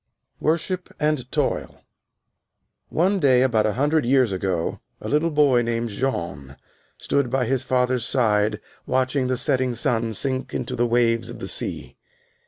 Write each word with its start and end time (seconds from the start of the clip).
"_WORSHIP 0.39 0.91
AND 0.99 1.31
TOIL 1.31 1.83
One 2.89 3.19
day 3.19 3.43
about 3.43 3.65
one 3.65 3.75
hundred 3.75 4.03
years 4.03 4.31
ago 4.31 4.79
a 4.99 5.07
little 5.07 5.29
boy 5.29 5.61
named 5.61 5.89
Jean 5.89 6.55
stood 6.97 7.29
by 7.29 7.45
his 7.45 7.61
father's 7.61 8.03
side 8.03 8.59
watching 8.87 9.27
the 9.27 9.37
setting 9.37 9.75
sun 9.75 10.11
sink 10.13 10.55
into 10.55 10.75
the 10.75 10.87
waves 10.87 11.29
of 11.29 11.37
the 11.37 11.47
sea. 11.47 11.97